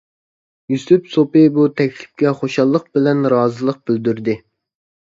يۈسۈپ 0.73 1.11
سوپى 1.17 1.43
بۇ 1.59 1.67
تەكلىپكە 1.83 2.35
خۇشاللىق 2.41 2.89
بىلەن 2.99 3.23
رازىلىق 3.37 3.83
بىلدۈردى. 3.89 4.43